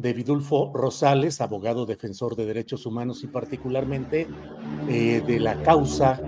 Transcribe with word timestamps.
de 0.00 0.12
Vidulfo 0.14 0.72
Rosales, 0.74 1.40
abogado 1.40 1.84
defensor 1.84 2.34
de 2.34 2.46
derechos 2.46 2.86
humanos 2.86 3.22
y 3.22 3.26
particularmente 3.26 4.26
eh, 4.88 5.22
de 5.26 5.40
la 5.40 5.62
causa 5.62 6.20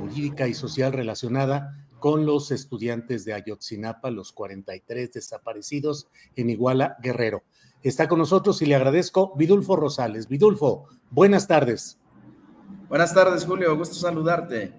jurídica 0.00 0.48
y 0.48 0.54
social 0.54 0.92
relacionada 0.92 1.86
con 1.98 2.24
los 2.24 2.50
estudiantes 2.50 3.24
de 3.24 3.34
Ayotzinapa, 3.34 4.10
los 4.10 4.32
43 4.32 5.12
desaparecidos 5.12 6.08
en 6.36 6.48
Iguala 6.48 6.96
Guerrero. 7.02 7.42
Está 7.82 8.08
con 8.08 8.18
nosotros 8.18 8.62
y 8.62 8.66
le 8.66 8.76
agradezco 8.76 9.34
Vidulfo 9.36 9.76
Rosales. 9.76 10.28
Vidulfo, 10.28 10.86
buenas 11.10 11.46
tardes. 11.46 11.98
Buenas 12.88 13.12
tardes, 13.12 13.44
Julio. 13.44 13.76
Gusto 13.76 13.96
saludarte. 13.96 14.72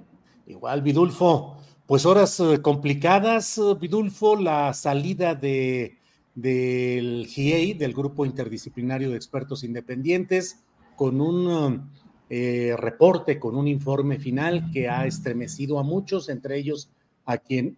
Igual, 0.48 0.82
Vidulfo. 0.82 1.58
Pues 1.86 2.06
horas 2.06 2.40
eh, 2.40 2.62
complicadas, 2.62 3.60
Vidulfo, 3.80 4.36
la 4.36 4.74
salida 4.74 5.36
de 5.36 5.99
del 6.42 7.28
GIEI, 7.28 7.74
del 7.74 7.94
Grupo 7.94 8.26
Interdisciplinario 8.26 9.10
de 9.10 9.16
Expertos 9.16 9.64
Independientes, 9.64 10.60
con 10.96 11.22
un 11.22 11.90
eh, 12.30 12.76
reporte, 12.78 13.40
con 13.40 13.56
un 13.56 13.68
informe 13.68 14.20
final 14.20 14.70
que 14.72 14.90
ha 14.90 15.06
estremecido 15.06 15.80
a 15.80 15.84
muchos, 15.84 16.30
entre 16.30 16.58
ellos 16.58 16.90
a 17.26 17.38
quien. 17.38 17.78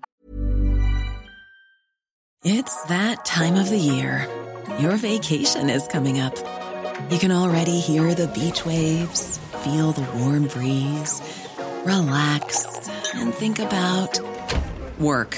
It's 2.44 2.76
that 2.88 3.24
time 3.24 3.56
of 3.56 3.70
the 3.70 3.78
year. 3.78 4.28
Your 4.80 4.98
vacation 4.98 5.70
is 5.70 5.88
coming 5.88 6.20
up. 6.20 6.34
You 7.12 7.20
can 7.20 7.32
already 7.32 7.80
hear 7.80 8.16
the 8.16 8.28
beach 8.28 8.66
waves, 8.66 9.40
feel 9.64 9.92
the 9.92 10.02
warm 10.18 10.48
breeze, 10.48 11.22
relax, 11.86 12.66
and 13.14 13.34
think 13.34 13.60
about 13.60 14.20
work. 15.00 15.38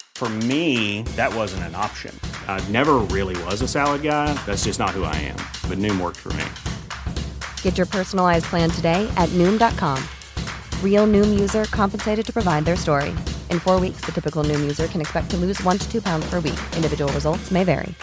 For 0.21 0.29
me, 0.45 1.01
that 1.17 1.33
wasn't 1.33 1.63
an 1.63 1.73
option. 1.73 2.13
I 2.47 2.63
never 2.69 2.99
really 3.09 3.35
was 3.45 3.63
a 3.63 3.67
salad 3.67 4.03
guy. 4.03 4.31
That's 4.45 4.65
just 4.65 4.77
not 4.77 4.91
who 4.91 5.03
I 5.03 5.15
am. 5.15 5.39
But 5.67 5.79
Noom 5.79 5.99
worked 5.99 6.19
for 6.19 6.31
me. 6.33 6.45
Get 7.63 7.75
your 7.75 7.87
personalized 7.87 8.45
plan 8.45 8.69
today 8.69 9.09
at 9.17 9.29
Noom.com. 9.29 9.97
Real 10.83 11.07
Noom 11.07 11.39
user 11.39 11.65
compensated 11.71 12.23
to 12.23 12.31
provide 12.31 12.65
their 12.65 12.75
story. 12.75 13.09
In 13.49 13.57
four 13.57 13.79
weeks, 13.79 14.01
the 14.05 14.11
typical 14.11 14.43
Noom 14.43 14.61
user 14.61 14.85
can 14.85 15.01
expect 15.01 15.31
to 15.31 15.37
lose 15.37 15.59
one 15.63 15.79
to 15.79 15.91
two 15.91 16.03
pounds 16.03 16.29
per 16.29 16.35
week. 16.35 16.61
Individual 16.75 17.11
results 17.13 17.49
may 17.49 17.63
vary. 17.63 17.95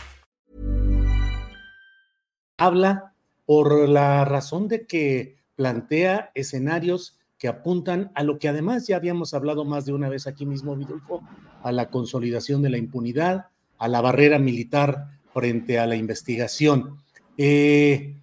Habla 2.59 3.13
por 3.47 3.87
la 3.87 4.25
razón 4.25 4.67
de 4.67 4.89
que 4.89 5.37
plantea 5.55 6.33
escenarios 6.35 7.17
que 7.39 7.47
apuntan 7.47 8.11
a 8.17 8.25
lo 8.25 8.41
que 8.41 8.49
además 8.49 8.89
ya 8.89 8.97
habíamos 8.97 9.35
hablado 9.35 9.65
más 9.65 9.87
de 9.87 9.93
una 9.93 10.09
vez 10.09 10.27
aquí 10.27 10.45
mismo, 10.45 10.75
Vidulfo, 10.75 11.23
a 11.63 11.73
la 11.73 11.91
consolidación 11.91 12.63
de 12.63 12.71
la 12.71 12.79
impunidad, 12.79 13.47
a 13.79 13.89
la 13.89 14.01
barrera 14.01 14.39
militar 14.39 15.07
frente 15.33 15.79
a 15.79 15.87
la 15.87 15.97
investigación. 15.97 16.99
Eh, 17.37 18.17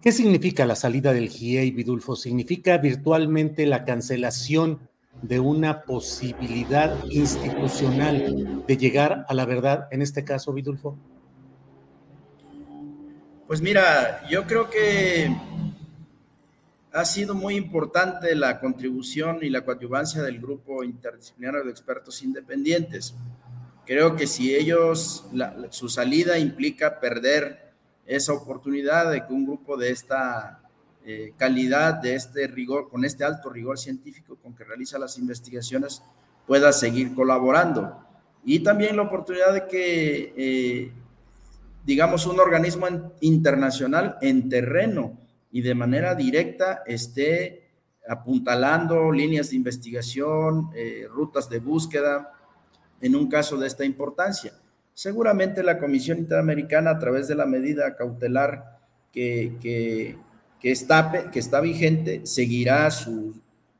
¿Qué 0.00 0.12
significa 0.12 0.64
la 0.64 0.76
salida 0.76 1.12
del 1.12 1.28
GIEI, 1.28 1.70
Vidulfo? 1.72 2.14
¿Significa 2.16 2.78
virtualmente 2.78 3.66
la 3.66 3.84
cancelación 3.84 4.80
de 5.22 5.40
una 5.40 5.82
posibilidad 5.82 6.96
institucional 7.10 8.64
de 8.66 8.76
llegar 8.76 9.26
a 9.28 9.34
la 9.34 9.44
verdad, 9.44 9.88
en 9.90 10.02
este 10.02 10.24
caso, 10.24 10.52
Vidulfo? 10.52 10.96
Pues 13.48 13.60
mira, 13.60 14.22
yo 14.30 14.46
creo 14.46 14.70
que 14.70 15.34
ha 16.98 17.04
sido 17.04 17.32
muy 17.32 17.54
importante 17.54 18.34
la 18.34 18.58
contribución 18.58 19.38
y 19.42 19.50
la 19.50 19.64
coadyuvancia 19.64 20.20
del 20.20 20.40
grupo 20.40 20.82
interdisciplinario 20.82 21.62
de 21.62 21.70
expertos 21.70 22.24
independientes. 22.24 23.14
Creo 23.86 24.16
que 24.16 24.26
si 24.26 24.52
ellos, 24.52 25.24
su 25.70 25.88
salida 25.88 26.40
implica 26.40 26.98
perder 26.98 27.72
esa 28.04 28.32
oportunidad 28.32 29.12
de 29.12 29.24
que 29.24 29.32
un 29.32 29.46
grupo 29.46 29.76
de 29.76 29.90
esta 29.90 30.60
eh, 31.06 31.34
calidad, 31.36 31.94
de 31.94 32.16
este 32.16 32.48
rigor, 32.48 32.88
con 32.88 33.04
este 33.04 33.22
alto 33.22 33.48
rigor 33.48 33.78
científico 33.78 34.36
con 34.42 34.56
que 34.56 34.64
realiza 34.64 34.98
las 34.98 35.18
investigaciones, 35.18 36.02
pueda 36.48 36.72
seguir 36.72 37.14
colaborando. 37.14 38.04
Y 38.44 38.58
también 38.64 38.96
la 38.96 39.02
oportunidad 39.02 39.52
de 39.52 39.68
que, 39.68 40.34
eh, 40.36 40.92
digamos, 41.84 42.26
un 42.26 42.40
organismo 42.40 42.88
internacional 43.20 44.18
en 44.20 44.48
terreno, 44.48 45.16
y 45.50 45.62
de 45.62 45.74
manera 45.74 46.14
directa 46.14 46.82
esté 46.86 47.68
apuntalando 48.08 49.12
líneas 49.12 49.50
de 49.50 49.56
investigación, 49.56 50.70
eh, 50.74 51.06
rutas 51.10 51.48
de 51.48 51.58
búsqueda 51.58 52.32
en 53.00 53.14
un 53.14 53.28
caso 53.28 53.56
de 53.56 53.66
esta 53.66 53.84
importancia. 53.84 54.52
Seguramente 54.94 55.62
la 55.62 55.78
Comisión 55.78 56.18
Interamericana, 56.18 56.90
a 56.90 56.98
través 56.98 57.28
de 57.28 57.34
la 57.34 57.46
medida 57.46 57.94
cautelar 57.96 58.78
que, 59.12 59.56
que, 59.60 60.16
está, 60.70 61.30
que 61.30 61.38
está 61.38 61.60
vigente, 61.60 62.26
seguirá 62.26 62.90
sus 62.90 63.36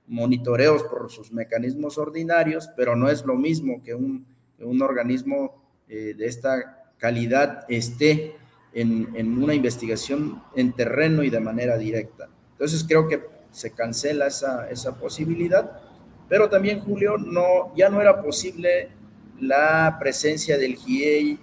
monitoreos 0.06 0.85
por 0.85 1.11
sus 1.11 1.32
mecanismos 1.32 1.99
ordinarios, 1.99 2.69
pero 2.76 2.97
no 2.97 3.09
es 3.11 3.25
lo 3.25 3.35
mismo 3.35 3.82
que 3.82 3.94
un, 3.94 4.26
un 4.61 4.82
organismo 4.82 5.62
eh, 5.88 6.14
de 6.17 6.26
esta 6.26 6.85
calidad 6.99 7.64
esté 7.69 8.37
en, 8.73 9.43
una 9.43 9.55
investigación 9.55 10.43
en 10.55 10.73
terreno 10.73 11.23
y 11.23 11.31
de 11.31 11.41
manera 11.41 11.76
directa. 11.76 12.29
Entonces 12.53 12.85
creo 12.87 13.09
que 13.09 13.23
se 13.50 13.73
cancela 13.73 14.26
esa, 14.26 14.70
esa 14.70 14.97
posibilidad, 14.97 15.81
pero 16.29 16.49
también, 16.50 16.81
Julio, 16.81 17.17
no, 17.17 17.75
ya 17.75 17.88
no 17.88 18.00
era 18.00 18.23
posible 18.23 18.91
la 19.41 19.97
presencia 19.99 20.59
del 20.59 20.76
GIEI 20.76 21.38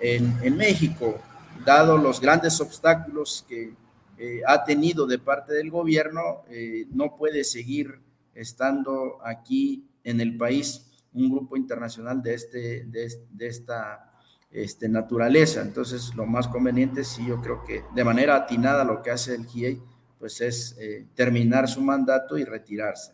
en, 0.00 0.38
en 0.42 0.56
México, 0.56 1.18
dado 1.64 1.98
los 1.98 2.20
grandes 2.20 2.60
obstáculos 2.60 3.44
que 3.48 3.74
eh, 4.18 4.42
ha 4.46 4.64
tenido 4.64 5.06
de 5.06 5.18
parte 5.18 5.54
del 5.54 5.70
gobierno, 5.70 6.42
eh, 6.50 6.86
no 6.90 7.16
puede 7.16 7.44
seguir 7.44 8.00
estando 8.34 9.18
aquí 9.24 9.84
en 10.04 10.20
el 10.20 10.36
país 10.36 10.86
un 11.12 11.30
grupo 11.30 11.56
internacional 11.56 12.22
de, 12.22 12.34
este, 12.34 12.84
de, 12.84 13.08
de 13.30 13.46
esta 13.46 14.07
este, 14.50 14.88
naturaleza. 14.88 15.62
Entonces, 15.62 16.14
lo 16.14 16.26
más 16.26 16.48
conveniente, 16.48 17.04
sí, 17.04 17.26
yo 17.26 17.40
creo 17.40 17.64
que 17.64 17.82
de 17.94 18.04
manera 18.04 18.36
atinada 18.36 18.84
lo 18.84 19.02
que 19.02 19.10
hace 19.10 19.34
el 19.34 19.46
GIEI, 19.46 19.82
pues 20.18 20.40
es 20.40 20.76
eh, 20.80 21.06
terminar 21.14 21.68
su 21.68 21.80
mandato 21.80 22.36
y 22.38 22.44
retirarse. 22.44 23.12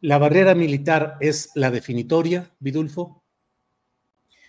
¿La 0.00 0.18
barrera 0.18 0.54
militar 0.54 1.16
es 1.20 1.50
la 1.54 1.70
definitoria, 1.70 2.50
Vidulfo? 2.58 3.22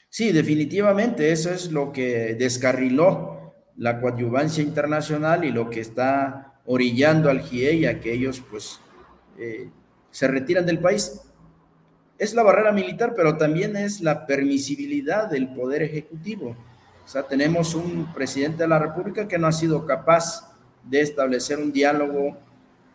Sí, 0.07 0.31
definitivamente, 0.31 1.31
eso 1.31 1.51
es 1.51 1.72
lo 1.72 1.92
que 1.92 2.36
descarriló 2.36 3.54
la 3.78 4.00
coadyuvancia 4.00 4.63
internacional 4.63 5.44
y 5.44 5.51
lo 5.51 5.69
que 5.69 5.80
está 5.80 6.62
orillando 6.66 7.30
al 7.30 7.42
GIEI 7.42 7.86
a 7.86 8.00
que 8.00 8.13
ellos, 8.13 8.42
pues, 8.50 8.80
eh, 9.38 9.69
se 10.10 10.28
retiran 10.28 10.66
del 10.66 10.80
país 10.80 11.22
es 12.21 12.35
la 12.35 12.44
barrera 12.44 12.71
militar, 12.71 13.13
pero 13.15 13.35
también 13.35 13.75
es 13.75 14.00
la 14.00 14.27
permisibilidad 14.27 15.27
del 15.27 15.51
poder 15.56 15.81
ejecutivo. 15.81 16.56
O 17.03 17.07
sea, 17.07 17.23
tenemos 17.23 17.73
un 17.73 18.13
presidente 18.13 18.62
de 18.62 18.68
la 18.68 18.77
República 18.77 19.27
que 19.27 19.39
no 19.39 19.47
ha 19.47 19.51
sido 19.51 19.88
capaz 19.88 20.53
de 20.83 21.01
establecer 21.01 21.57
un 21.57 21.71
diálogo, 21.71 22.38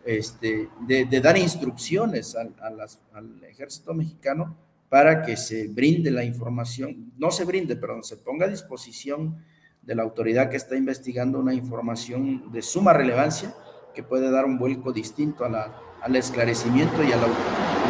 este, 0.05 0.69
de, 0.87 1.19
dar 1.19 1.37
instrucciones 1.37 2.37
al, 2.37 3.43
ejército 3.43 3.93
mexicano 3.93 4.55
para 4.87 5.23
que 5.23 5.35
se 5.35 5.67
brinde 5.67 6.09
la 6.09 6.23
información, 6.23 7.11
no 7.17 7.29
se 7.29 7.43
brinde, 7.43 7.75
perdón, 7.75 8.05
se 8.05 8.15
ponga 8.15 8.45
a 8.45 8.49
disposición 8.49 9.43
de 9.81 9.93
la 9.93 10.03
autoridad 10.03 10.49
que 10.49 10.55
está 10.55 10.77
investigando 10.77 11.37
una 11.37 11.53
información 11.53 12.49
de 12.53 12.61
suma 12.61 12.93
relevancia 12.93 13.53
que 13.93 14.03
puede 14.03 14.31
dar 14.31 14.45
un 14.45 14.57
vuelco 14.57 14.93
distinto 14.93 15.43
al 15.43 16.15
esclarecimiento 16.15 17.03
y 17.03 17.11
a 17.11 17.17
la 17.17 17.27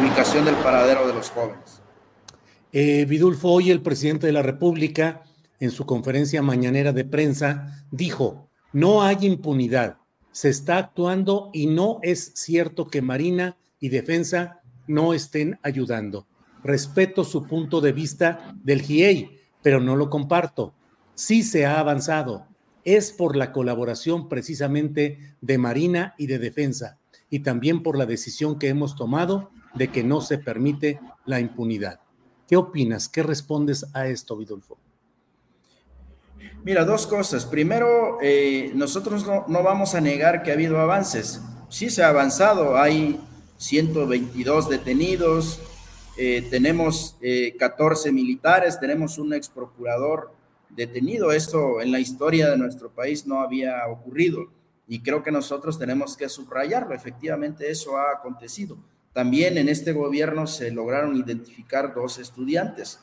ubicación 0.00 0.44
del 0.44 0.54
paradero 0.56 1.06
de 1.06 1.14
los 1.14 1.30
jóvenes. 1.30 1.82
Eh, 2.72 3.04
Vidulfo, 3.08 3.48
hoy 3.48 3.70
el 3.70 3.82
presidente 3.82 4.26
de 4.26 4.32
la 4.32 4.42
República, 4.42 5.22
en 5.58 5.70
su 5.70 5.86
conferencia 5.86 6.40
mañanera 6.42 6.92
de 6.92 7.04
prensa, 7.04 7.84
dijo, 7.90 8.48
no 8.72 9.02
hay 9.02 9.18
impunidad, 9.22 9.96
se 10.30 10.50
está 10.50 10.78
actuando 10.78 11.50
y 11.52 11.66
no 11.66 11.98
es 12.02 12.32
cierto 12.34 12.88
que 12.88 13.02
Marina 13.02 13.56
y 13.80 13.88
Defensa 13.88 14.60
no 14.86 15.14
estén 15.14 15.58
ayudando. 15.62 16.26
Respeto 16.62 17.24
su 17.24 17.46
punto 17.46 17.80
de 17.80 17.92
vista 17.92 18.54
del 18.62 18.82
GIEI, 18.82 19.40
pero 19.62 19.80
no 19.80 19.96
lo 19.96 20.10
comparto. 20.10 20.74
Sí 21.14 21.42
se 21.42 21.66
ha 21.66 21.80
avanzado. 21.80 22.46
Es 22.84 23.10
por 23.10 23.36
la 23.36 23.52
colaboración 23.52 24.28
precisamente 24.28 25.34
de 25.40 25.58
Marina 25.58 26.14
y 26.18 26.26
de 26.26 26.38
Defensa 26.38 26.98
y 27.30 27.40
también 27.40 27.82
por 27.82 27.98
la 27.98 28.06
decisión 28.06 28.58
que 28.58 28.68
hemos 28.68 28.96
tomado 28.96 29.50
de 29.78 29.88
que 29.88 30.02
no 30.02 30.20
se 30.20 30.38
permite 30.38 31.00
la 31.24 31.40
impunidad. 31.40 32.00
¿Qué 32.48 32.56
opinas? 32.56 33.08
¿Qué 33.08 33.22
respondes 33.22 33.86
a 33.94 34.06
esto, 34.08 34.36
Vidulfo? 34.36 34.78
Mira, 36.64 36.84
dos 36.84 37.06
cosas. 37.06 37.46
Primero, 37.46 38.18
eh, 38.20 38.72
nosotros 38.74 39.24
no, 39.26 39.62
vamos 39.62 39.94
a 39.94 40.00
negar 40.00 40.42
que 40.42 40.50
ha 40.50 40.54
habido 40.54 40.78
avances. 40.78 41.40
Sí 41.68 41.90
se 41.90 42.02
ha 42.02 42.08
avanzado, 42.08 42.76
hay 42.76 43.20
122 43.58 44.68
detenidos, 44.68 45.60
eh, 46.16 46.46
tenemos 46.50 47.16
14 47.58 48.08
eh, 48.08 48.12
militares, 48.12 48.80
tenemos 48.80 49.18
un 49.18 49.34
ex 49.34 49.48
procurador 49.48 50.32
detenido. 50.70 51.32
Esto 51.32 51.80
en 51.80 51.92
la 51.92 52.00
historia 52.00 52.50
de 52.50 52.58
nuestro 52.58 52.90
país 52.90 53.26
no 53.26 53.40
había 53.40 53.86
ocurrido 53.86 54.46
y 54.86 55.00
creo 55.00 55.22
que 55.22 55.30
nosotros 55.30 55.78
tenemos 55.78 56.16
que 56.16 56.28
subrayarlo. 56.28 56.94
Efectivamente, 56.94 57.70
eso 57.70 57.98
ha 57.98 58.12
acontecido. 58.12 58.78
También 59.18 59.58
en 59.58 59.68
este 59.68 59.92
gobierno 59.92 60.46
se 60.46 60.70
lograron 60.70 61.16
identificar 61.16 61.92
dos 61.92 62.20
estudiantes. 62.20 63.00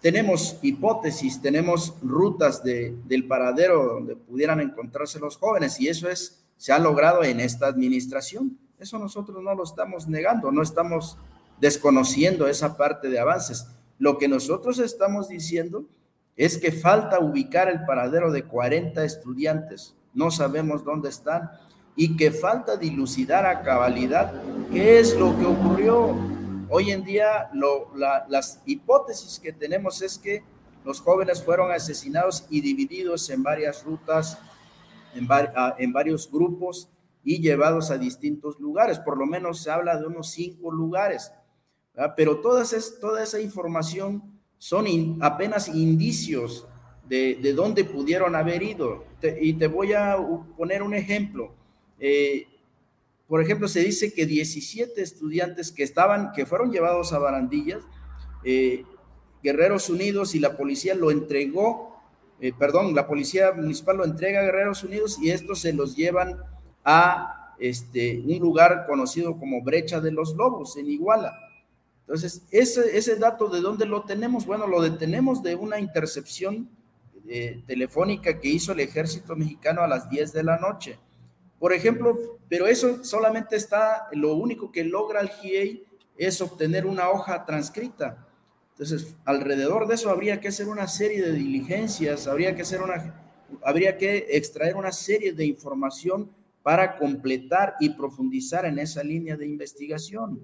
Tenemos 0.00 0.58
hipótesis, 0.62 1.40
tenemos 1.40 1.94
rutas 2.02 2.64
de, 2.64 2.96
del 3.04 3.28
paradero 3.28 3.84
donde 3.84 4.16
pudieran 4.16 4.58
encontrarse 4.58 5.20
los 5.20 5.36
jóvenes 5.36 5.80
y 5.80 5.86
eso 5.86 6.10
es, 6.10 6.44
se 6.56 6.72
ha 6.72 6.80
logrado 6.80 7.22
en 7.22 7.38
esta 7.38 7.68
administración. 7.68 8.58
Eso 8.80 8.98
nosotros 8.98 9.44
no 9.44 9.54
lo 9.54 9.62
estamos 9.62 10.08
negando, 10.08 10.50
no 10.50 10.60
estamos 10.60 11.18
desconociendo 11.60 12.48
esa 12.48 12.76
parte 12.76 13.08
de 13.08 13.20
avances. 13.20 13.68
Lo 14.00 14.18
que 14.18 14.26
nosotros 14.26 14.80
estamos 14.80 15.28
diciendo 15.28 15.84
es 16.34 16.58
que 16.58 16.72
falta 16.72 17.20
ubicar 17.20 17.68
el 17.68 17.84
paradero 17.84 18.32
de 18.32 18.42
40 18.42 19.04
estudiantes 19.04 19.94
no 20.14 20.30
sabemos 20.30 20.84
dónde 20.84 21.08
están 21.08 21.50
y 21.96 22.16
que 22.16 22.30
falta 22.30 22.76
dilucidar 22.76 23.46
a 23.46 23.62
cabalidad 23.62 24.42
qué 24.72 24.98
es 24.98 25.16
lo 25.16 25.36
que 25.38 25.46
ocurrió. 25.46 26.16
Hoy 26.68 26.90
en 26.90 27.04
día 27.04 27.50
las 28.28 28.60
hipótesis 28.66 29.38
que 29.38 29.52
tenemos 29.52 30.02
es 30.02 30.18
que 30.18 30.42
los 30.84 31.00
jóvenes 31.00 31.42
fueron 31.42 31.70
asesinados 31.70 32.46
y 32.50 32.60
divididos 32.60 33.30
en 33.30 33.42
varias 33.42 33.84
rutas, 33.84 34.38
en, 35.14 35.28
en 35.78 35.92
varios 35.92 36.30
grupos 36.30 36.88
y 37.22 37.40
llevados 37.40 37.90
a 37.90 37.98
distintos 37.98 38.58
lugares. 38.60 38.98
Por 38.98 39.16
lo 39.16 39.26
menos 39.26 39.62
se 39.62 39.70
habla 39.70 39.96
de 39.96 40.06
unos 40.06 40.30
cinco 40.30 40.70
lugares. 40.70 41.32
Pero 42.16 42.40
toda 42.40 42.64
esa 42.64 43.40
información 43.40 44.40
son 44.58 44.86
apenas 45.20 45.68
indicios 45.68 46.66
de, 47.08 47.52
dónde 47.54 47.84
pudieron 47.84 48.34
haber 48.34 48.62
ido. 48.62 49.04
y 49.40 49.54
te 49.54 49.68
voy 49.68 49.92
a 49.92 50.16
poner 50.56 50.82
un 50.82 50.94
ejemplo. 50.94 51.54
Eh, 51.98 52.46
por 53.26 53.40
ejemplo, 53.40 53.68
se 53.68 53.80
dice 53.80 54.12
que 54.12 54.26
17 54.26 55.00
estudiantes 55.00 55.72
que 55.72 55.82
estaban, 55.82 56.32
que 56.32 56.46
fueron 56.46 56.70
llevados 56.70 57.12
a 57.12 57.18
barandillas, 57.18 57.82
eh, 58.44 58.84
Guerreros 59.42 59.88
Unidos 59.88 60.34
y 60.34 60.40
la 60.40 60.56
policía 60.56 60.94
lo 60.94 61.10
entregó, 61.10 62.00
eh, 62.40 62.52
perdón, 62.58 62.94
la 62.94 63.06
policía 63.06 63.52
municipal 63.52 63.96
lo 63.98 64.04
entrega 64.04 64.40
a 64.40 64.44
Guerreros 64.44 64.84
Unidos 64.84 65.18
y 65.20 65.30
estos 65.30 65.60
se 65.60 65.72
los 65.72 65.96
llevan 65.96 66.38
a 66.84 67.54
este, 67.58 68.20
un 68.20 68.38
lugar 68.38 68.86
conocido 68.86 69.38
como 69.38 69.62
Brecha 69.62 70.00
de 70.00 70.12
los 70.12 70.34
Lobos 70.34 70.76
en 70.76 70.90
Iguala. 70.90 71.38
Entonces, 72.00 72.42
ese, 72.50 72.96
ese 72.98 73.16
dato 73.16 73.48
de 73.48 73.60
dónde 73.60 73.86
lo 73.86 74.04
tenemos, 74.04 74.44
bueno, 74.44 74.66
lo 74.66 74.82
detenemos 74.82 75.42
de 75.42 75.54
una 75.54 75.78
intercepción 75.78 76.68
telefónica 77.66 78.38
que 78.38 78.48
hizo 78.48 78.72
el 78.72 78.80
ejército 78.80 79.34
mexicano 79.34 79.80
a 79.80 79.88
las 79.88 80.10
10 80.10 80.34
de 80.34 80.42
la 80.42 80.58
noche. 80.58 80.98
Por 81.64 81.72
ejemplo, 81.72 82.38
pero 82.46 82.66
eso 82.66 83.02
solamente 83.02 83.56
está, 83.56 84.06
lo 84.12 84.34
único 84.34 84.70
que 84.70 84.84
logra 84.84 85.22
el 85.22 85.30
GIEI 85.30 85.82
es 86.14 86.42
obtener 86.42 86.84
una 86.84 87.08
hoja 87.08 87.46
transcrita. 87.46 88.28
Entonces, 88.72 89.16
alrededor 89.24 89.88
de 89.88 89.94
eso 89.94 90.10
habría 90.10 90.40
que 90.40 90.48
hacer 90.48 90.68
una 90.68 90.86
serie 90.86 91.22
de 91.22 91.32
diligencias, 91.32 92.26
habría 92.26 92.54
que 92.54 92.60
hacer 92.60 92.82
una, 92.82 93.18
habría 93.62 93.96
que 93.96 94.26
extraer 94.32 94.76
una 94.76 94.92
serie 94.92 95.32
de 95.32 95.46
información 95.46 96.30
para 96.62 96.98
completar 96.98 97.76
y 97.80 97.88
profundizar 97.88 98.66
en 98.66 98.78
esa 98.78 99.02
línea 99.02 99.34
de 99.34 99.46
investigación. 99.46 100.38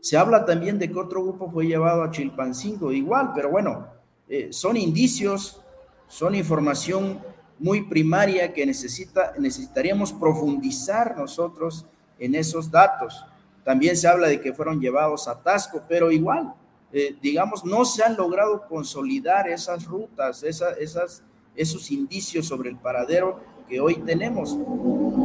Se 0.00 0.16
habla 0.16 0.44
también 0.44 0.78
de 0.78 0.88
que 0.88 1.00
otro 1.00 1.20
grupo 1.20 1.50
fue 1.50 1.66
llevado 1.66 2.04
a 2.04 2.12
Chilpancingo, 2.12 2.92
igual, 2.92 3.32
pero 3.34 3.50
bueno, 3.50 3.88
eh, 4.28 4.52
son 4.52 4.76
indicios 4.76 5.64
son 6.08 6.34
información 6.34 7.20
muy 7.58 7.84
primaria 7.84 8.52
que 8.52 8.64
necesita, 8.64 9.34
necesitaríamos 9.38 10.12
profundizar 10.12 11.16
nosotros 11.16 11.86
en 12.18 12.34
esos 12.34 12.70
datos. 12.70 13.24
También 13.64 13.96
se 13.96 14.08
habla 14.08 14.28
de 14.28 14.40
que 14.40 14.52
fueron 14.52 14.80
llevados 14.80 15.28
a 15.28 15.42
Tasco, 15.42 15.82
pero 15.88 16.10
igual, 16.10 16.54
eh, 16.92 17.16
digamos, 17.20 17.64
no 17.64 17.84
se 17.84 18.02
han 18.02 18.16
logrado 18.16 18.66
consolidar 18.66 19.48
esas 19.48 19.84
rutas, 19.84 20.42
esas, 20.42 21.22
esos 21.54 21.90
indicios 21.90 22.46
sobre 22.46 22.70
el 22.70 22.76
paradero 22.76 23.40
que 23.68 23.80
hoy 23.80 23.96
tenemos. 23.96 24.56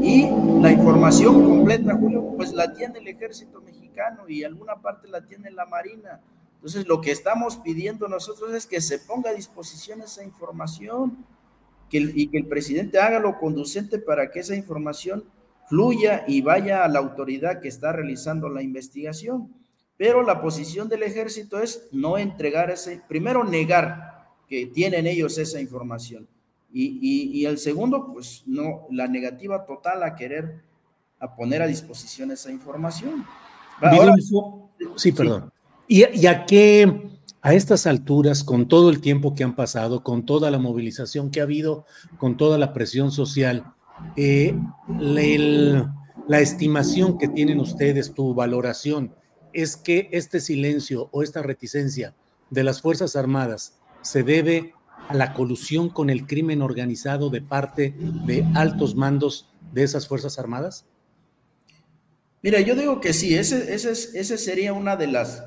Y 0.02 0.30
la 0.62 0.72
información 0.72 1.44
completa, 1.44 1.96
Julio, 1.96 2.34
pues 2.36 2.52
la 2.52 2.74
tiene 2.74 3.00
el 3.00 3.08
ejército 3.08 3.62
mexicano 3.62 4.28
y 4.28 4.44
alguna 4.44 4.76
parte 4.82 5.08
la 5.08 5.22
tiene 5.22 5.52
la 5.52 5.66
Marina. 5.66 6.20
Entonces, 6.56 6.88
lo 6.88 7.00
que 7.00 7.12
estamos 7.12 7.58
pidiendo 7.58 8.08
nosotros 8.08 8.54
es 8.54 8.66
que 8.66 8.82
se 8.82 9.00
ponga 9.00 9.30
a 9.30 9.34
disposición 9.34 10.02
esa 10.02 10.24
información 10.24 11.26
y 12.00 12.28
que 12.28 12.38
el 12.38 12.46
presidente 12.48 13.00
haga 13.00 13.20
lo 13.20 13.38
conducente 13.38 14.00
para 14.00 14.32
que 14.32 14.40
esa 14.40 14.56
información 14.56 15.24
fluya 15.68 16.24
y 16.28 16.42
vaya 16.42 16.84
a 16.84 16.88
la 16.88 17.00
autoridad 17.00 17.60
que 17.60 17.68
está 17.68 17.92
realizando 17.92 18.50
la 18.50 18.62
investigación. 18.62 19.54
Pero 19.98 20.24
la 20.24 20.42
posición 20.42 20.90
del 20.90 21.04
ejército 21.04 21.60
es 21.60 21.88
no 21.92 22.18
entregar 22.18 22.72
ese, 22.72 23.02
primero 23.08 23.44
negar 23.44 24.28
que 24.48 24.66
tienen 24.68 25.08
ellos 25.08 25.38
esa 25.38 25.62
información. 25.62 26.28
Y, 26.76 27.46
el 27.46 27.60
segundo, 27.60 28.12
pues 28.12 28.44
no, 28.48 28.88
la 28.90 29.08
negativa 29.08 29.64
total 29.66 30.02
a 30.02 30.16
querer 30.16 30.64
a 31.20 31.36
poner 31.36 31.62
a 31.62 31.68
disposición 31.68 32.32
esa 32.32 32.52
información. 32.52 33.24
sí, 34.96 35.12
perdón. 35.12 35.52
¿Y, 35.88 36.26
a 36.26 36.46
qué, 36.46 37.12
a 37.44 37.54
estas 37.54 37.86
alturas, 37.86 38.44
con 38.44 38.68
todo 38.68 38.90
el 38.90 39.02
tiempo 39.02 39.36
que 39.36 39.44
han 39.44 39.56
pasado, 39.56 40.02
con 40.02 40.26
toda 40.26 40.50
la 40.50 40.60
movilización 40.60 41.30
que 41.30 41.42
ha 41.42 41.44
habido, 41.44 41.86
con 42.18 42.38
toda 42.38 42.58
la 42.58 42.74
presión 42.74 43.12
social, 43.12 43.66
eh, 44.16 44.58
la 46.28 46.40
estimación 46.40 47.18
que 47.18 47.28
tienen 47.28 47.60
ustedes, 47.60 48.14
tu 48.14 48.34
valoración, 48.34 49.14
es 49.52 49.78
que 49.78 50.10
este 50.12 50.40
silencio 50.40 51.10
o 51.12 51.22
esta 51.22 51.44
reticencia 51.44 52.16
de 52.50 52.64
las 52.64 52.82
Fuerzas 52.82 53.16
Armadas 53.16 53.78
se 54.02 54.24
debe 54.24 54.74
a 55.08 55.14
la 55.14 55.34
colusión 55.34 55.90
con 55.90 56.10
el 56.10 56.26
crimen 56.26 56.62
organizado 56.62 57.30
de 57.30 57.42
parte 57.42 57.94
de 58.26 58.46
altos 58.56 58.96
mandos 58.96 59.50
de 59.74 59.84
esas 59.84 60.08
Fuerzas 60.08 60.40
Armadas? 60.40 60.86
Mira, 62.42 62.60
yo 62.60 62.76
digo 62.76 63.00
que 63.00 63.14
sí, 63.14 63.36
ese, 63.36 63.74
ese, 63.74 64.38
sería 64.38 64.74
una 64.74 64.96
de 64.96 65.08
las, 65.08 65.44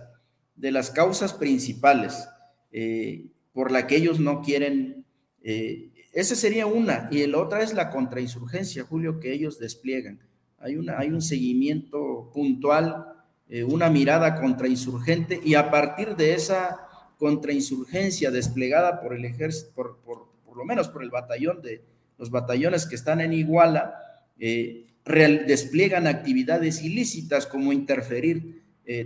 de 0.57 0.71
las 0.73 0.91
causas 0.91 1.35
principales 1.35 2.29
eh, 2.73 3.27
por 3.53 3.71
la 3.71 3.87
que 3.87 3.97
ellos 3.97 4.21
no 4.21 4.43
quieren. 4.43 5.05
Eh, 5.43 5.91
esa 6.13 6.35
sería 6.35 6.67
una, 6.67 7.09
y 7.11 7.27
la 7.27 7.39
otra 7.39 7.63
es 7.63 7.75
la 7.75 7.91
contrainsurgencia, 7.91 8.85
Julio, 8.85 9.21
que 9.21 9.33
ellos 9.33 9.59
despliegan. 9.59 10.21
Hay, 10.59 10.77
una, 10.77 10.99
hay 10.99 11.11
un 11.11 11.21
seguimiento 11.21 12.31
puntual, 12.33 13.07
eh, 13.49 13.65
una 13.65 13.91
mirada 13.91 14.35
contrainsurgente, 14.35 15.41
y 15.45 15.55
a 15.55 15.71
partir 15.71 16.17
de 16.17 16.35
esa 16.35 16.81
contrainsurgencia 17.19 18.31
desplegada 18.31 19.01
por 19.01 19.15
el 19.15 19.25
ejército, 19.25 19.73
por, 19.75 19.99
por, 19.99 20.57
lo 20.57 20.65
menos 20.65 20.89
por 20.89 21.03
el 21.03 21.11
batallón 21.11 21.61
de 21.61 21.83
los 22.17 22.31
batallones 22.31 22.87
que 22.87 22.95
están 22.95 23.21
en 23.21 23.35
Iguala, 23.35 23.95
despliegan 24.37 26.07
actividades 26.07 26.83
ilícitas 26.83 27.47
como 27.47 27.75
interferir 27.75 28.63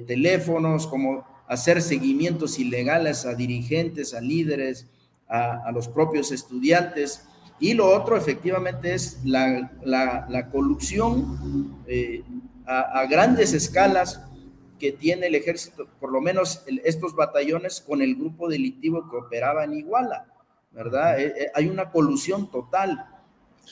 teléfonos, 0.07 0.87
como 0.87 1.26
hacer 1.50 1.83
seguimientos 1.83 2.61
ilegales 2.61 3.26
a 3.26 3.35
dirigentes, 3.35 4.14
a 4.14 4.21
líderes, 4.21 4.87
a, 5.26 5.73
los 5.73 5.88
propios 5.88 6.30
estudiantes. 6.30 7.26
Y 7.59 7.75
lo 7.75 7.88
otro 7.88 8.16
efectivamente 8.16 8.95
es 8.95 9.19
la, 9.25 9.69
la, 9.83 10.49
colusión 10.49 11.83
eh, 11.88 12.23
a, 12.66 13.00
a 13.00 13.07
grandes 13.07 13.52
escalas 13.52 14.23
que 14.78 14.92
tiene 14.92 15.26
el 15.26 15.35
ejército, 15.35 15.88
por 15.99 16.12
lo 16.12 16.21
menos 16.21 16.62
estos 16.85 17.16
batallones, 17.16 17.80
con 17.80 18.00
el 18.00 18.14
grupo 18.14 18.49
delictivo 18.49 19.11
que 19.11 19.16
operaba 19.16 19.64
en 19.64 19.75
Iguala, 19.75 20.26
¿verdad? 20.71 21.21
Eh, 21.21 21.35
eh, 21.37 21.47
hay 21.52 21.69
una 21.69 21.90
colusión 21.90 22.49
total. 22.49 23.07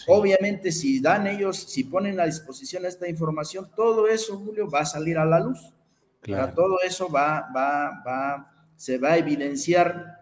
Obviamente, 0.08 0.72
si 0.72 1.00
dan 1.00 1.28
ellos, 1.28 1.56
si 1.56 1.84
ponen 1.84 2.18
a 2.18 2.26
disposición 2.26 2.84
esta 2.84 3.08
información, 3.08 3.70
todo 3.76 4.08
eso, 4.08 4.36
Julio, 4.36 4.68
va 4.68 4.80
a 4.80 4.86
salir 4.86 5.16
a 5.16 5.24
la 5.24 5.38
luz. 5.38 5.72
Claro. 6.20 6.52
Todo 6.54 6.80
eso 6.82 7.08
va, 7.10 7.48
va, 7.54 8.02
va, 8.06 8.52
se 8.76 8.98
va 8.98 9.12
a 9.12 9.18
evidenciar 9.18 10.18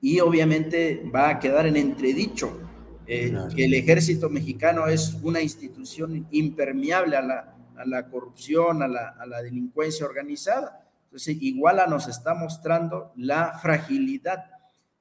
y 0.00 0.20
obviamente 0.20 1.02
va 1.14 1.28
a 1.28 1.38
quedar 1.38 1.66
en 1.66 1.76
entredicho 1.76 2.58
eh, 3.06 3.34
que 3.56 3.64
el 3.64 3.74
ejército 3.74 4.30
mexicano 4.30 4.86
es 4.86 5.16
una 5.22 5.40
institución 5.40 6.28
impermeable 6.30 7.16
a 7.16 7.22
la, 7.22 7.54
a 7.76 7.84
la 7.84 8.06
corrupción, 8.08 8.82
a 8.82 8.88
la, 8.88 9.42
delincuencia 9.42 10.06
organizada. 10.06 10.86
Entonces, 11.04 11.36
Iguala 11.40 11.86
nos 11.86 12.06
está 12.06 12.34
mostrando 12.34 13.12
la 13.16 13.58
fragilidad 13.58 14.44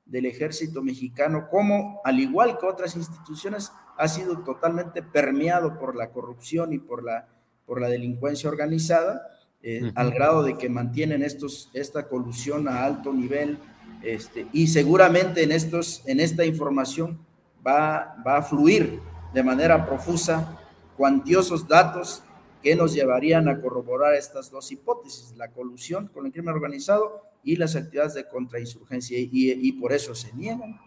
del 0.06 0.26
ejército 0.26 0.82
mexicano, 0.82 1.50
como 1.50 2.02
al 2.04 2.20
igual 2.20 2.58
que 2.58 2.66
otras 2.66 2.96
instituciones, 2.96 3.72
ha 3.96 4.08
sido 4.08 4.40
totalmente 4.40 5.04
permeado 5.04 5.78
por 5.78 5.96
la 5.96 6.10
corrupción 6.10 6.74
y 6.74 6.80
por 6.80 7.04
la, 7.04 7.28
por 7.66 7.80
la 7.80 7.90
delincuencia 7.90 8.50
organizada, 8.50 9.22
eh, 9.62 9.92
al 9.96 10.12
grado 10.12 10.44
de 10.44 10.58
que 10.58 10.70
mantienen 10.70 11.24
estos, 11.24 11.70
esta 11.74 12.08
colusión 12.08 12.68
a 12.68 12.84
alto 12.84 13.14
nivel, 13.14 13.58
este, 14.04 14.48
y 14.54 14.68
seguramente 14.68 15.44
en, 15.44 15.52
estos, 15.52 16.02
en 16.06 16.20
esta 16.20 16.46
información 16.46 17.20
va, 17.66 18.16
va 18.26 18.38
a 18.38 18.42
fluir 18.42 19.02
de 19.34 19.44
manera 19.44 19.86
profusa 19.86 20.58
cuantiosos 20.96 21.68
datos 21.68 22.24
que 22.62 22.76
nos 22.76 22.94
llevarían 22.94 23.48
a 23.48 23.62
corroborar 23.62 24.16
estas 24.16 24.52
dos 24.52 24.72
hipótesis, 24.72 25.34
la 25.38 25.52
colusión 25.52 26.08
con 26.08 26.26
el 26.26 26.32
crimen 26.32 26.54
organizado 26.54 27.24
y 27.44 27.56
las 27.56 27.76
actividades 27.76 28.16
de 28.16 28.28
contrainsurgencia, 28.28 29.18
y, 29.20 29.72
por 29.74 29.94
eso 29.94 30.14
se 30.14 30.34
niegan. 30.34 30.80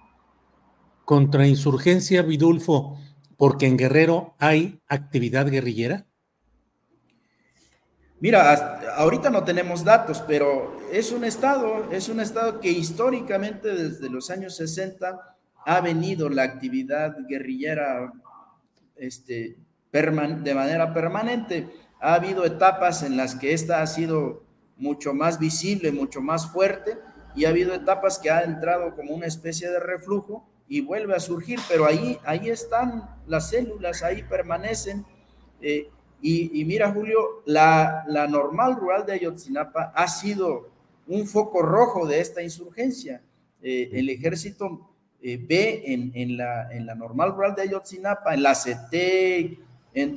Contrainsurgencia, 1.04 2.22
Vidulfo, 2.22 2.98
porque 3.36 3.66
en 3.66 3.78
Guerrero 3.78 4.34
hay 4.38 4.80
actividad 4.86 5.50
guerrillera. 5.50 6.06
Mira, 8.22 8.78
ahorita 8.98 9.30
no 9.30 9.42
tenemos 9.42 9.82
datos, 9.82 10.22
pero 10.28 10.80
es 10.92 11.10
un 11.10 11.24
estado, 11.24 11.90
es 11.90 12.08
un 12.08 12.20
estado 12.20 12.60
que 12.60 12.70
históricamente 12.70 13.74
desde 13.74 14.08
los 14.08 14.30
años 14.30 14.54
60 14.54 15.36
ha 15.66 15.80
venido 15.80 16.28
la 16.28 16.44
actividad 16.44 17.16
guerrillera 17.28 18.12
este, 18.94 19.56
de 19.90 20.54
manera 20.54 20.94
permanente. 20.94 21.68
Ha 22.00 22.14
habido 22.14 22.44
etapas 22.44 23.02
en 23.02 23.16
las 23.16 23.34
que 23.34 23.54
esta 23.54 23.82
ha 23.82 23.86
sido 23.88 24.44
mucho 24.76 25.14
más 25.14 25.40
visible, 25.40 25.90
mucho 25.90 26.20
más 26.20 26.48
fuerte, 26.48 27.00
y 27.34 27.46
ha 27.46 27.48
habido 27.48 27.74
etapas 27.74 28.20
que 28.20 28.30
ha 28.30 28.42
entrado 28.42 28.94
como 28.94 29.16
una 29.16 29.26
especie 29.26 29.68
de 29.68 29.80
reflujo 29.80 30.48
y 30.68 30.80
vuelve 30.80 31.16
a 31.16 31.18
surgir, 31.18 31.58
pero 31.68 31.86
ahí, 31.86 32.20
ahí 32.24 32.50
están 32.50 33.02
las 33.26 33.50
células, 33.50 34.04
ahí 34.04 34.22
permanecen. 34.22 35.04
Eh, 35.60 35.90
y, 36.22 36.64
mira, 36.64 36.92
Julio, 36.92 37.42
la, 37.46 38.04
la, 38.06 38.28
normal 38.28 38.76
rural 38.76 39.04
de 39.04 39.14
Ayotzinapa 39.14 39.92
ha 39.94 40.06
sido 40.06 40.70
un 41.08 41.26
foco 41.26 41.62
rojo 41.62 42.06
de 42.06 42.20
esta 42.20 42.42
insurgencia. 42.42 43.22
Eh, 43.60 43.90
el 43.92 44.08
ejército 44.08 44.88
eh, 45.20 45.36
ve 45.36 45.82
en, 45.84 46.12
en, 46.14 46.36
la, 46.36 46.72
en 46.72 46.86
la 46.86 46.94
normal 46.94 47.32
rural 47.32 47.54
de 47.56 47.62
Ayotzinapa, 47.62 48.34
en 48.34 48.42
la 48.44 48.54
CT, 48.54 49.58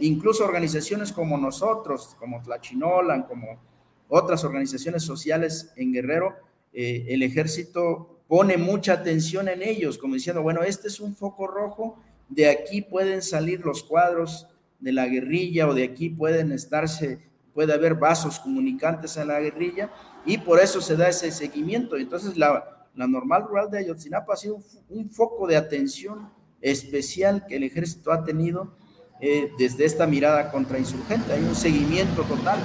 incluso 0.02 0.46
organizaciones 0.46 1.12
como 1.12 1.38
nosotros, 1.38 2.16
como 2.20 2.42
Tlachinolan, 2.42 3.24
como 3.24 3.60
otras 4.08 4.44
organizaciones 4.44 5.04
sociales 5.04 5.74
en 5.76 5.92
Guerrero, 5.92 6.36
eh, 6.74 7.06
el 7.10 7.24
ejército 7.24 8.20
pone 8.28 8.58
mucha 8.58 8.94
atención 8.94 9.48
en 9.48 9.62
ellos, 9.62 9.98
como 9.98 10.16
diciendo, 10.16 10.42
bueno, 10.42 10.64
este 10.64 10.88
es 10.88 11.00
un 11.00 11.16
foco 11.16 11.48
rojo, 11.48 12.00
de 12.30 12.50
aquí 12.50 12.82
pueden 12.82 13.22
salir 13.22 13.62
los 13.66 13.84
cuadros 13.84 14.48
de 14.80 14.92
la 14.92 15.08
guerrilla 15.08 15.68
o 15.68 15.74
de 15.74 15.84
aquí 15.84 16.10
pueden 16.10 16.52
estarse, 16.52 17.20
puede 17.54 17.74
haber 17.74 17.96
vasos 17.96 18.40
comunicantes 18.40 19.18
en 19.18 19.30
la 19.30 19.40
guerrilla 19.40 19.92
y 20.26 20.38
por 20.38 20.60
eso 20.60 20.82
se 20.82 20.96
da 20.96 21.10
ese 21.10 21.32
seguimiento. 21.32 21.98
Entonces 21.98 22.38
la, 22.38 22.88
la 22.96 23.08
normal 23.08 23.44
rural 23.48 23.70
de 23.70 23.80
Ayotzinapa 23.80 24.34
ha 24.34 24.38
sido 24.38 24.62
un 24.90 25.10
foco 25.10 25.48
de 25.48 25.58
atención 25.58 26.30
especial 26.62 27.46
que 27.48 27.58
el 27.58 27.64
ejército 27.64 28.12
ha 28.12 28.24
tenido 28.24 28.76
eh, 29.22 29.52
desde 29.58 29.86
esta 29.86 30.08
mirada 30.08 30.52
contrainsurgente. 30.52 31.32
Hay 31.32 31.44
un 31.44 31.56
seguimiento 31.56 32.24
total 32.24 32.60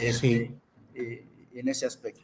este, 0.00 0.56
eh, 0.94 1.26
en 1.54 1.68
ese 1.68 1.86
aspecto. 1.86 2.22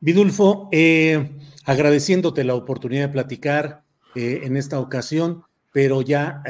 Vidulfo, 0.00 0.68
eh, 0.70 1.30
agradeciéndote 1.64 2.44
la 2.44 2.54
oportunidad 2.54 3.06
de 3.06 3.12
platicar 3.12 3.84
en 4.14 4.56
esta 4.58 4.78
ocasión, 4.78 5.44
pero 5.74 6.02
ya 6.02 6.40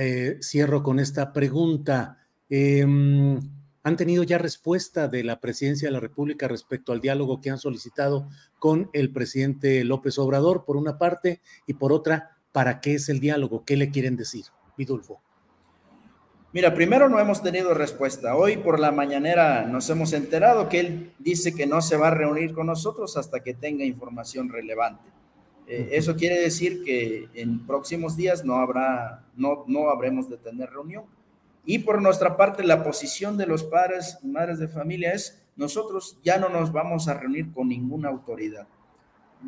cierro 0.43 0.83
con 0.83 1.01
esta 1.01 1.33
pregunta. 1.33 2.19
Em, 2.51 3.41
¿Han 3.83 3.97
tenido 3.97 4.23
ya 4.23 4.37
respuesta 4.37 5.09
de 5.09 5.25
la 5.25 5.41
presidencia 5.41 5.89
de 5.89 5.93
la 5.93 6.01
República 6.01 6.47
respecto 6.47 6.93
al 6.93 7.01
diálogo 7.01 7.41
que 7.41 7.49
han 7.49 7.57
solicitado 7.57 8.29
con 8.59 8.91
el 8.93 9.11
presidente 9.13 9.83
López 9.83 10.19
Obrador, 10.19 10.67
por 10.67 10.77
una 10.77 10.99
parte, 10.99 11.41
y 11.67 11.73
por 11.73 11.91
otra, 11.91 12.37
¿para 12.53 12.83
qué 12.83 12.97
es 12.97 13.09
el 13.09 13.19
diálogo? 13.19 13.65
¿Qué 13.65 13.79
le 13.79 13.89
quieren 13.91 14.17
decir? 14.17 14.45
Vidulfo. 14.77 15.23
Mira, 16.53 16.75
primero 16.75 17.09
no 17.09 17.19
hemos 17.19 17.43
tenido 17.43 17.73
respuesta. 17.73 18.37
Hoy 18.37 18.59
por 18.59 18.79
la 18.79 18.93
mañanera 18.93 19.65
nos 19.67 19.89
hemos 19.89 20.13
enterado 20.13 20.69
que 20.69 20.81
él 20.81 21.15
dice 21.19 21.55
que 21.55 21.67
no 21.67 21.81
se 21.81 21.97
va 21.97 22.09
a 22.09 22.15
reunir 22.15 22.53
con 22.53 22.67
nosotros 22.67 23.17
hasta 23.17 23.41
que 23.41 23.55
tenga 23.55 23.87
información 23.87 24.51
relevante. 24.51 25.15
Eh, 25.67 25.91
eso 25.93 26.17
quiere 26.17 26.41
decir 26.41 26.83
que 26.85 27.29
en 27.35 27.67
próximos 27.67 28.17
días 28.17 28.45
no 28.45 28.57
habrá, 28.57 29.25
no, 29.37 29.65
no 29.67 29.91
habremos 29.91 30.29
de 30.29 30.37
tener 30.37 30.71
reunión. 30.71 31.05
Y 31.65 31.79
por 31.79 32.03
nuestra 32.03 32.37
parte, 32.37 32.63
la 32.63 32.85
posición 32.85 33.39
de 33.39 33.47
los 33.47 33.65
padres 33.65 34.19
y 34.23 34.29
madres 34.29 34.59
de 34.59 34.69
familia 34.69 35.13
es, 35.13 35.43
nosotros 35.57 36.19
ya 36.23 36.39
no 36.39 36.49
nos 36.49 36.73
vamos 36.73 37.09
a 37.09 37.15
reunir 37.15 37.53
con 37.53 37.69
ninguna 37.69 38.11
autoridad. 38.11 38.67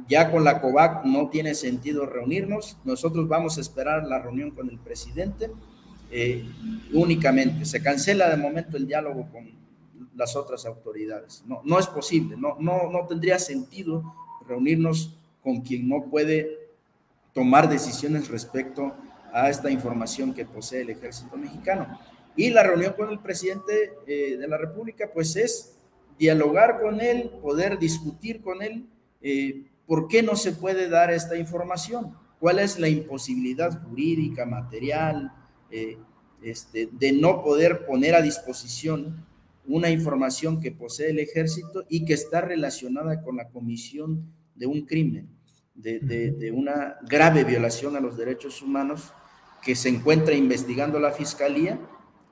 Ya 0.08 0.30
con 0.30 0.44
la 0.44 0.60
COVAC 0.60 1.04
no 1.04 1.28
tiene 1.28 1.54
sentido 1.54 2.06
reunirnos. 2.06 2.78
Nosotros 2.84 3.28
vamos 3.28 3.58
a 3.58 3.60
esperar 3.60 4.04
la 4.04 4.18
reunión 4.20 4.50
con 4.50 4.68
el 4.70 4.78
presidente 4.78 5.50
eh, 6.10 6.44
únicamente. 6.92 7.64
Se 7.64 7.82
cancela 7.82 8.30
de 8.30 8.36
momento 8.36 8.76
el 8.76 8.86
diálogo 8.86 9.28
con 9.30 9.50
las 10.14 10.36
otras 10.36 10.64
autoridades. 10.66 11.42
No, 11.46 11.60
no 11.64 11.78
es 11.78 11.86
posible, 11.86 12.36
no, 12.38 12.56
no, 12.60 12.90
no 12.90 13.06
tendría 13.06 13.38
sentido 13.38 14.02
reunirnos 14.46 15.16
con 15.46 15.60
quien 15.60 15.88
no 15.88 16.10
puede 16.10 16.58
tomar 17.32 17.68
decisiones 17.68 18.26
respecto 18.26 18.96
a 19.32 19.48
esta 19.48 19.70
información 19.70 20.34
que 20.34 20.44
posee 20.44 20.80
el 20.80 20.90
ejército 20.90 21.36
mexicano. 21.36 22.00
Y 22.34 22.50
la 22.50 22.64
reunión 22.64 22.94
con 22.94 23.10
el 23.10 23.20
presidente 23.20 23.92
eh, 24.08 24.36
de 24.38 24.48
la 24.48 24.58
República, 24.58 25.08
pues 25.14 25.36
es 25.36 25.76
dialogar 26.18 26.80
con 26.80 27.00
él, 27.00 27.30
poder 27.40 27.78
discutir 27.78 28.40
con 28.40 28.60
él, 28.60 28.88
eh, 29.22 29.62
por 29.86 30.08
qué 30.08 30.20
no 30.20 30.34
se 30.34 30.50
puede 30.50 30.88
dar 30.88 31.12
esta 31.12 31.36
información, 31.36 32.16
cuál 32.40 32.58
es 32.58 32.80
la 32.80 32.88
imposibilidad 32.88 33.80
jurídica, 33.84 34.46
material, 34.46 35.32
eh, 35.70 35.96
este, 36.42 36.88
de 36.90 37.12
no 37.12 37.44
poder 37.44 37.86
poner 37.86 38.16
a 38.16 38.20
disposición 38.20 39.24
una 39.64 39.90
información 39.90 40.60
que 40.60 40.72
posee 40.72 41.10
el 41.10 41.20
ejército 41.20 41.84
y 41.88 42.04
que 42.04 42.14
está 42.14 42.40
relacionada 42.40 43.22
con 43.22 43.36
la 43.36 43.48
comisión 43.48 44.34
de 44.56 44.66
un 44.66 44.84
crimen. 44.84 45.35
De, 45.76 46.52
una 46.54 46.96
grave 47.02 47.44
violación 47.44 47.96
a 47.96 48.00
los 48.00 48.16
derechos 48.16 48.62
humanos 48.62 49.12
que 49.62 49.74
se 49.74 49.88
encuentra 49.88 50.34
investigando 50.34 50.98
la 50.98 51.12
Fiscalía 51.12 51.78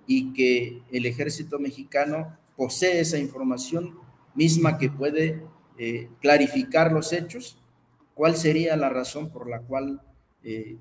y 0.06 0.32
que 0.32 0.82
el 0.92 1.06
ejército 1.06 1.58
mexicano 1.58 2.36
posee 2.56 3.00
esa 3.00 3.18
información 3.18 3.98
misma 4.34 4.78
que 4.78 4.90
puede 4.90 5.42
eh, 5.78 6.08
clarificar 6.20 6.92
los 6.92 7.12
hechos, 7.12 7.58
cuál 8.14 8.36
sería 8.36 8.76
la 8.76 8.88
razón 8.88 9.30
por 9.30 9.48
la 9.48 9.60
cual, 9.60 10.00
eh, 10.42 10.76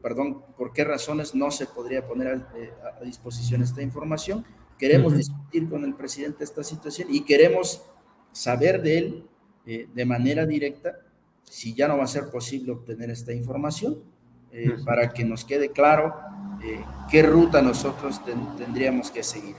perdón, 0.00 0.42
por 0.56 0.72
qué 0.72 0.84
razones 0.84 1.34
no 1.34 1.50
se 1.50 1.66
podría 1.66 2.06
poner 2.06 2.28
a, 2.28 2.34
eh, 2.56 2.72
disposición 3.04 3.62
esta 3.62 3.82
información. 3.82 4.44
Queremos 4.78 5.16
discutir 5.16 5.68
con 5.68 5.84
el 5.84 5.94
presidente 5.94 6.42
esta 6.42 6.64
situación 6.64 7.08
y 7.10 7.20
queremos 7.20 7.84
saber 8.32 8.82
de 8.82 8.98
él 8.98 9.26
de 9.64 10.04
manera 10.04 10.44
directa 10.44 10.98
si 11.44 11.74
ya 11.74 11.88
no 11.88 11.98
va 11.98 12.04
a 12.04 12.08
ser 12.08 12.30
posible 12.30 12.72
obtener 12.72 13.10
esta 13.10 13.32
información, 13.32 13.98
para 14.84 15.12
que 15.12 15.24
nos 15.24 15.44
quede 15.44 15.70
claro 15.70 16.14
qué 17.10 17.22
ruta 17.22 17.62
nosotros 17.62 18.20
tendríamos 18.58 19.10
que 19.10 19.22
seguir. 19.22 19.56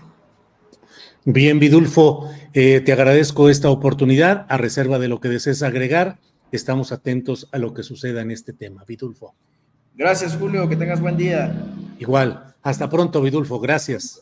Bien, 1.25 1.58
Vidulfo, 1.58 2.30
eh, 2.54 2.82
te 2.82 2.92
agradezco 2.92 3.50
esta 3.50 3.70
oportunidad. 3.70 4.46
A 4.50 4.58
reserva 4.58 5.00
de 5.00 5.08
lo 5.08 5.22
que 5.22 5.30
desees 5.30 5.63
agregar, 5.63 6.20
estamos 6.52 6.92
atentos 6.92 7.48
a 7.54 7.60
lo 7.60 7.74
que 7.74 7.82
suceda 7.82 8.22
en 8.22 8.32
este 8.32 8.52
tema. 8.52 8.84
Vidulfo. 8.86 9.34
Gracias, 9.96 10.36
Julio. 10.36 10.68
Que 10.68 10.75
tengas 10.75 11.00
buen 11.00 11.16
día. 11.16 11.56
Igual. 11.98 12.56
Hasta 12.62 12.90
pronto, 12.90 13.22
Vidulfo. 13.22 13.60
Gracias. 13.60 14.22